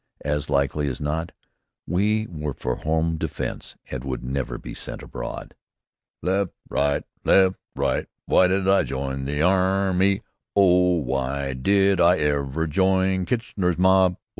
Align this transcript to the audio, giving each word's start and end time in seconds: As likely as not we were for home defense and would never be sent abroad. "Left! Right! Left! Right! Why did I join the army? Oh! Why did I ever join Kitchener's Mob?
As 0.25 0.49
likely 0.49 0.87
as 0.87 0.99
not 0.99 1.31
we 1.85 2.25
were 2.25 2.55
for 2.55 2.77
home 2.77 3.17
defense 3.17 3.77
and 3.91 4.03
would 4.03 4.23
never 4.23 4.57
be 4.57 4.73
sent 4.73 5.03
abroad. 5.03 5.53
"Left! 6.23 6.53
Right! 6.69 7.03
Left! 7.23 7.57
Right! 7.75 8.07
Why 8.25 8.47
did 8.47 8.67
I 8.67 8.81
join 8.81 9.25
the 9.25 9.43
army? 9.43 10.23
Oh! 10.55 10.95
Why 10.95 11.53
did 11.53 11.99
I 12.01 12.17
ever 12.17 12.65
join 12.65 13.25
Kitchener's 13.27 13.77
Mob? 13.77 14.17